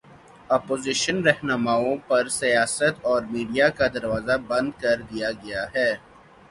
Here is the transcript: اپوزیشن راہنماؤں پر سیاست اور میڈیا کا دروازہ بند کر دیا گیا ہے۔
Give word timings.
اپوزیشن 0.49 1.17
راہنماؤں 1.23 1.95
پر 2.07 2.23
سیاست 2.39 2.95
اور 3.09 3.21
میڈیا 3.33 3.67
کا 3.77 3.87
دروازہ 3.93 4.35
بند 4.47 4.69
کر 4.81 4.97
دیا 5.11 5.29
گیا 5.43 5.63
ہے۔ 5.75 5.89